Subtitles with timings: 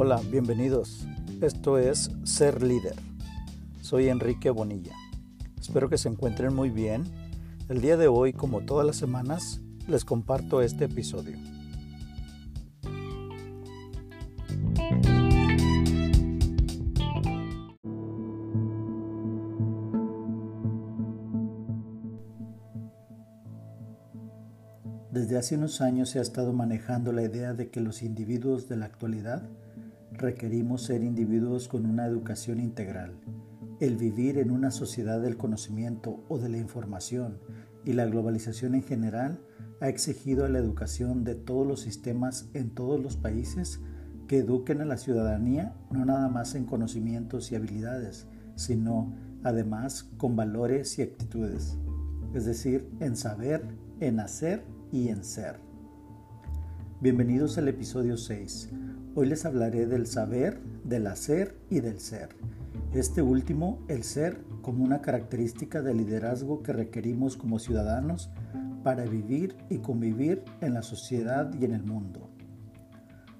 [0.00, 1.08] Hola, bienvenidos.
[1.40, 2.94] Esto es Ser Líder.
[3.80, 4.94] Soy Enrique Bonilla.
[5.60, 7.02] Espero que se encuentren muy bien.
[7.68, 11.36] El día de hoy, como todas las semanas, les comparto este episodio.
[25.10, 28.76] Desde hace unos años se ha estado manejando la idea de que los individuos de
[28.76, 29.42] la actualidad
[30.18, 33.14] requerimos ser individuos con una educación integral.
[33.80, 37.38] El vivir en una sociedad del conocimiento o de la información
[37.84, 39.40] y la globalización en general
[39.80, 43.80] ha exigido a la educación de todos los sistemas en todos los países
[44.26, 50.34] que eduquen a la ciudadanía no nada más en conocimientos y habilidades, sino además con
[50.34, 51.78] valores y actitudes,
[52.34, 53.64] es decir, en saber,
[54.00, 55.60] en hacer y en ser.
[57.00, 58.70] Bienvenidos al episodio 6.
[59.20, 62.28] Hoy les hablaré del saber, del hacer y del ser.
[62.92, 68.30] Este último, el ser, como una característica de liderazgo que requerimos como ciudadanos
[68.84, 72.30] para vivir y convivir en la sociedad y en el mundo.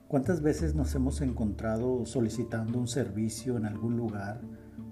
[0.09, 4.41] ¿Cuántas veces nos hemos encontrado solicitando un servicio en algún lugar?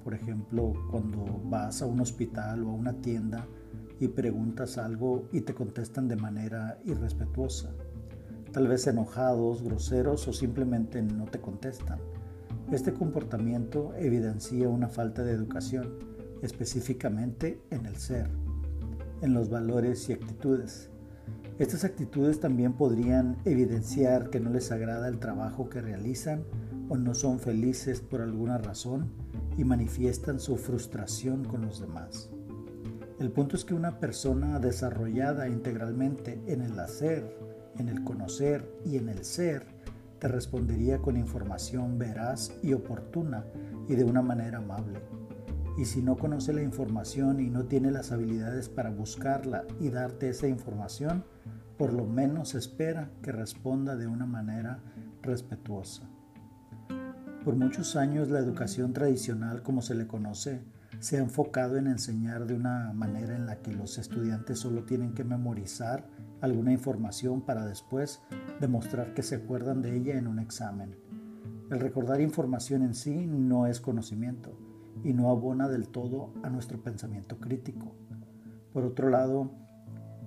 [0.04, 3.44] Por ejemplo, cuando vas a un hospital o a una tienda
[3.98, 7.74] y preguntas algo y te contestan de manera irrespetuosa,
[8.56, 11.98] tal vez enojados, groseros o simplemente no te contestan.
[12.72, 15.98] Este comportamiento evidencia una falta de educación,
[16.40, 18.30] específicamente en el ser,
[19.20, 20.88] en los valores y actitudes.
[21.58, 26.42] Estas actitudes también podrían evidenciar que no les agrada el trabajo que realizan
[26.88, 29.10] o no son felices por alguna razón
[29.58, 32.30] y manifiestan su frustración con los demás.
[33.20, 37.45] El punto es que una persona desarrollada integralmente en el hacer,
[37.78, 39.66] en el conocer y en el ser,
[40.18, 43.44] te respondería con información veraz y oportuna
[43.88, 45.00] y de una manera amable.
[45.76, 50.30] Y si no conoce la información y no tiene las habilidades para buscarla y darte
[50.30, 51.24] esa información,
[51.76, 54.80] por lo menos espera que responda de una manera
[55.22, 56.08] respetuosa.
[57.44, 60.64] Por muchos años la educación tradicional, como se le conoce,
[60.98, 65.12] se ha enfocado en enseñar de una manera en la que los estudiantes solo tienen
[65.12, 66.08] que memorizar
[66.40, 68.22] alguna información para después
[68.60, 70.96] demostrar que se acuerdan de ella en un examen.
[71.70, 74.58] El recordar información en sí no es conocimiento
[75.02, 77.94] y no abona del todo a nuestro pensamiento crítico.
[78.72, 79.50] Por otro lado,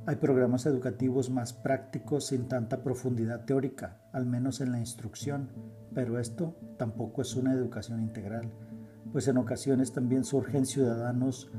[0.06, 5.50] hay programas educativos más prácticos sin tanta profundidad teórica, al menos en la instrucción,
[5.94, 8.52] pero esto tampoco es una educación integral
[9.12, 11.50] pues en ocasiones también surgen ciudadanos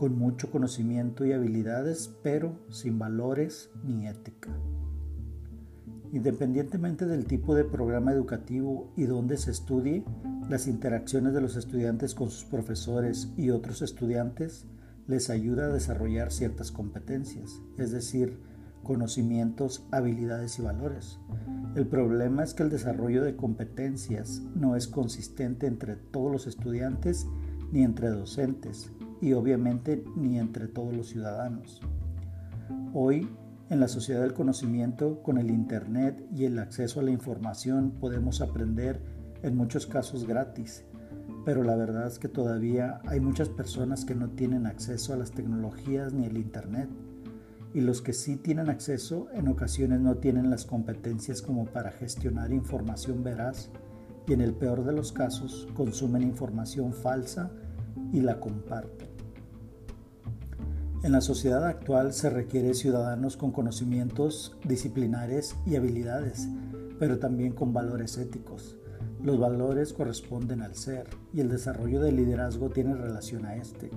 [0.00, 4.48] con mucho conocimiento y habilidades, pero sin valores ni ética.
[6.10, 10.02] Independientemente del tipo de programa educativo y dónde se estudie,
[10.48, 14.64] las interacciones de los estudiantes con sus profesores y otros estudiantes
[15.06, 18.40] les ayuda a desarrollar ciertas competencias, es decir,
[18.82, 21.18] conocimientos, habilidades y valores.
[21.76, 27.26] El problema es que el desarrollo de competencias no es consistente entre todos los estudiantes
[27.70, 31.80] ni entre docentes y obviamente ni entre todos los ciudadanos.
[32.94, 33.28] Hoy,
[33.68, 38.40] en la sociedad del conocimiento, con el Internet y el acceso a la información podemos
[38.40, 39.00] aprender
[39.42, 40.84] en muchos casos gratis,
[41.44, 45.30] pero la verdad es que todavía hay muchas personas que no tienen acceso a las
[45.30, 46.88] tecnologías ni el Internet
[47.72, 52.52] y los que sí tienen acceso en ocasiones no tienen las competencias como para gestionar
[52.52, 53.70] información veraz
[54.26, 57.50] y en el peor de los casos consumen información falsa
[58.12, 59.09] y la comparten.
[61.02, 66.48] En la sociedad actual se requiere ciudadanos con conocimientos disciplinares y habilidades,
[66.98, 68.76] pero también con valores éticos.
[69.22, 73.90] Los valores corresponden al ser y el desarrollo del liderazgo tiene relación a este.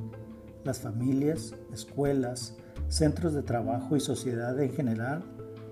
[0.63, 2.55] Las familias, escuelas,
[2.93, 5.23] Centros de trabajo y sociedad en general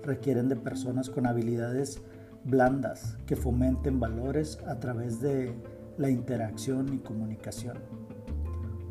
[0.02, 2.00] requieren de personas con habilidades
[2.44, 5.54] blandas que fomenten valores a través de
[5.98, 7.78] la interacción y comunicación.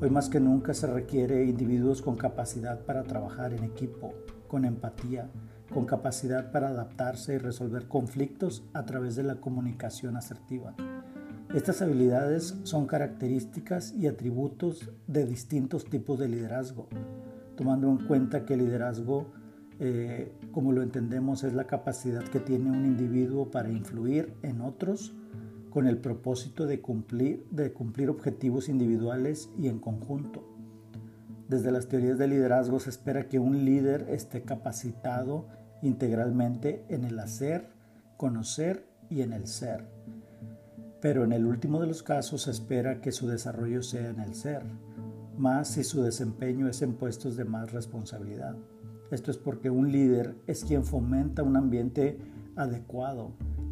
[0.04, 4.16] Hoy más que nunca se requiere individuos con capacidad para trabajar en equipo,
[4.48, 5.30] con empatía,
[5.72, 10.74] con capacidad para adaptarse y resolver conflictos a través de la comunicación asertiva.
[11.54, 16.88] Estas habilidades son características y atributos de distintos tipos de liderazgo,
[17.56, 19.28] tomando en cuenta que el liderazgo,
[19.80, 25.14] eh, como lo entendemos, es la capacidad que tiene un individuo para influir en otros
[25.72, 27.48] con el propósito de cumplir,
[28.10, 30.44] objetivos individuales y en conjunto.
[31.48, 35.48] Desde las teorías de liderazgo se espera que un líder esté capacitado
[35.82, 37.70] integralmente en el hacer,
[38.18, 39.88] conocer y en el ser.
[41.02, 44.36] pero en el último de los casos se espera que su desarrollo sea en el
[44.36, 44.62] ser,
[45.38, 48.56] más si su desempeño es en puestos de más responsabilidad.
[49.10, 52.20] Esto es porque un líder es quien fomenta un ambiente
[52.56, 53.32] adecuado,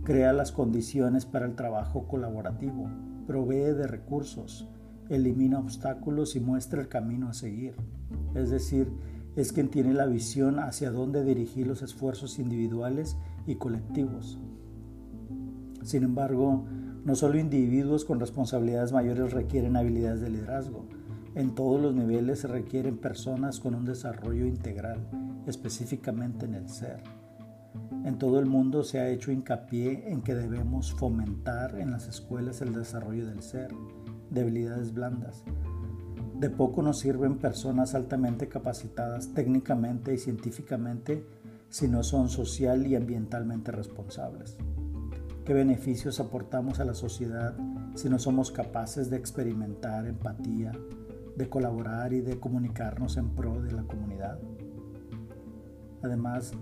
[0.10, 2.90] crea las condiciones para el trabajo colaborativo,
[3.28, 4.68] provee de recursos,
[5.08, 7.76] elimina obstáculos y muestra el camino a seguir.
[8.34, 8.92] Es decir,
[9.36, 14.40] es quien tiene la visión hacia dónde dirigir los esfuerzos individuales y colectivos.
[15.84, 16.66] Sin embargo,
[17.06, 20.88] no solo individuos con responsabilidades mayores requieren habilidades de liderazgo.
[21.36, 25.08] En todos los niveles se requieren personas con un desarrollo integral,
[25.46, 27.19] específicamente en el ser.
[28.06, 32.62] En todo el mundo se ha hecho hincapié en que debemos fomentar en las escuelas
[32.62, 33.72] el desarrollo del ser,
[34.30, 35.44] de habilidades blandas.
[36.40, 41.25] De poco nos sirven personas altamente capacitadas técnicamente y científicamente
[41.68, 44.57] si no son social y ambientalmente responsables.
[45.44, 47.56] ¿Qué beneficios aportamos a la sociedad
[47.95, 50.72] si no somos capaces de experimentar empatía,
[51.36, 54.40] de colaborar y de comunicarnos en pro de la comunidad?
[56.02, 56.54] Además,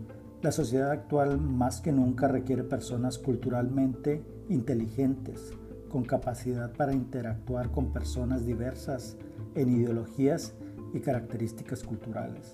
[0.48, 5.52] la sociedad actual más que nunca requiere personas culturalmente inteligentes,
[5.90, 9.18] con capacidad para interactuar con personas diversas
[9.56, 10.54] en ideologías
[10.94, 12.54] y características culturales.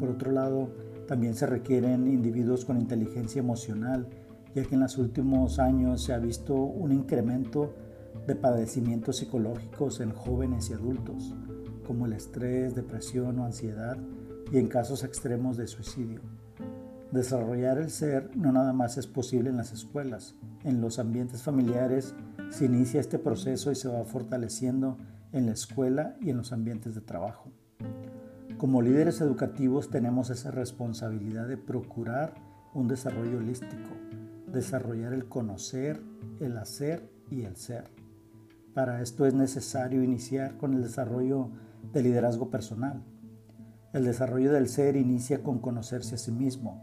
[0.00, 0.70] Por otro lado,
[1.06, 4.08] también se requieren individuos con inteligencia emocional,
[4.54, 7.74] ya que en los últimos años se ha visto un incremento
[8.26, 11.34] de padecimientos psicológicos en jóvenes y adultos,
[11.86, 13.98] como el estrés, depresión o ansiedad,
[14.50, 16.22] y en casos extremos de suicidio.
[17.16, 20.34] Desarrollar el ser no nada más es posible en las escuelas,
[20.64, 22.14] en los ambientes familiares
[22.50, 24.98] se inicia este proceso y se va fortaleciendo
[25.32, 27.50] en la escuela y en los ambientes de trabajo.
[28.58, 32.34] Como líderes educativos tenemos esa responsabilidad de procurar
[32.74, 33.96] un desarrollo holístico,
[34.52, 36.02] desarrollar el conocer,
[36.38, 37.84] el hacer y el ser.
[38.74, 41.48] Para esto es necesario iniciar con el desarrollo
[41.94, 43.02] del liderazgo personal.
[43.94, 46.82] El desarrollo del ser inicia con conocerse a sí mismo,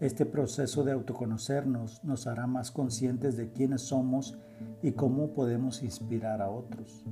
[0.00, 4.36] este proceso de autoconocernos nos hará más conscientes de quiénes somos
[4.82, 7.04] y cómo podemos inspirar a otros.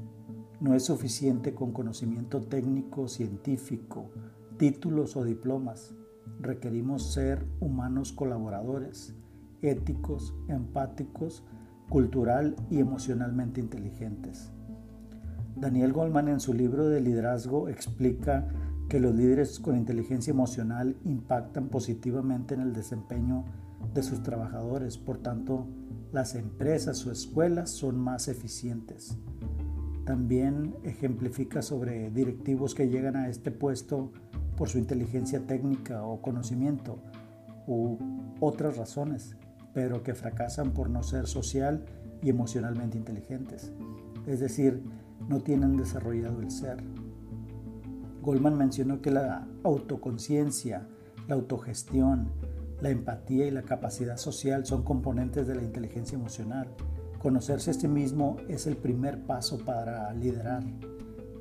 [0.60, 4.10] No es suficiente con conocimiento técnico, científico,
[4.58, 5.94] títulos o diplomas.
[6.40, 9.14] Requerimos ser humanos colaboradores,
[9.62, 11.42] éticos, empáticos,
[11.88, 14.50] cultural y emocionalmente inteligentes.
[15.56, 18.48] Daniel Goldman en su libro de liderazgo explica
[18.88, 23.44] que los líderes con inteligencia emocional impactan positivamente en el desempeño
[23.92, 24.98] de sus trabajadores.
[24.98, 25.66] Por tanto,
[26.12, 29.16] las empresas o escuelas son más eficientes.
[30.04, 34.12] También ejemplifica sobre directivos que llegan a este puesto
[34.56, 36.98] por su inteligencia técnica o conocimiento
[37.66, 37.96] u
[38.40, 39.37] otras razones,
[39.72, 41.84] pero que fracasan por no ser social
[42.22, 43.72] y emocionalmente inteligentes.
[44.26, 44.82] Es decir,
[45.28, 46.76] no tienen desarrollado el ser.
[48.25, 50.88] Goldman mencionó que la autoconciencia,
[51.29, 52.31] la autogestión,
[52.81, 56.69] la empatía y la capacidad social son componentes de la inteligencia emocional.
[57.19, 60.65] Conocerse a sí mismo es el primer paso para liderar.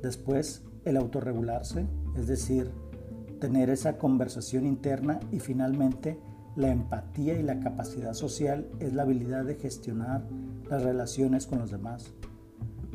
[0.02, 1.86] Después, el autorregularse,
[2.16, 2.70] es decir,
[3.40, 6.18] tener esa conversación interna y finalmente
[6.56, 10.26] la empatía y la capacidad social es la habilidad de gestionar
[10.68, 12.12] las relaciones con los demás,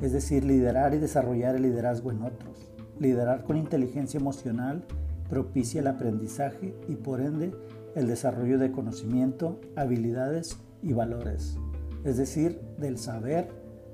[0.02, 2.69] es decir, liderar y desarrollar el liderazgo en otros.
[3.00, 4.84] Liderar con inteligencia emocional
[5.30, 7.54] propicia el aprendizaje y por ende
[7.96, 11.58] el desarrollo de conocimiento, habilidades y valores,
[12.04, 13.50] es decir, del saber,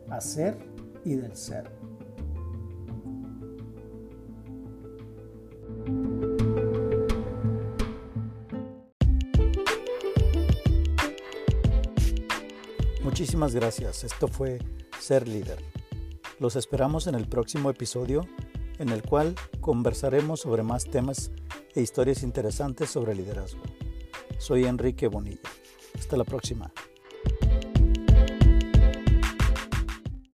[0.10, 0.58] hacer
[1.04, 1.70] y del ser.
[13.04, 14.04] Muchísimas gracias.
[14.04, 14.60] Esto fue
[15.00, 15.60] Ser Líder.
[16.40, 18.28] Los esperamos en el próximo episodio
[18.80, 21.32] en el cual conversaremos sobre más temas
[21.74, 23.62] e historias interesantes sobre liderazgo.
[24.38, 25.50] Soy Enrique Bonilla.
[25.98, 26.72] Hasta la próxima.